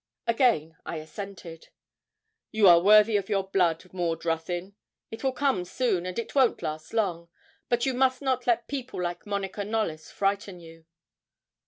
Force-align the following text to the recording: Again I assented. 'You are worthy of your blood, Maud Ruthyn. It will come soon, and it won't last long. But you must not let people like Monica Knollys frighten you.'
Again 0.25 0.75
I 0.83 0.95
assented. 0.95 1.67
'You 2.51 2.67
are 2.67 2.79
worthy 2.79 3.17
of 3.17 3.29
your 3.29 3.47
blood, 3.47 3.85
Maud 3.93 4.25
Ruthyn. 4.25 4.73
It 5.11 5.23
will 5.23 5.31
come 5.31 5.63
soon, 5.63 6.07
and 6.07 6.17
it 6.17 6.33
won't 6.33 6.63
last 6.63 6.91
long. 6.91 7.29
But 7.69 7.85
you 7.85 7.93
must 7.93 8.19
not 8.19 8.47
let 8.47 8.67
people 8.67 8.99
like 8.99 9.27
Monica 9.27 9.63
Knollys 9.63 10.09
frighten 10.09 10.59
you.' 10.59 10.85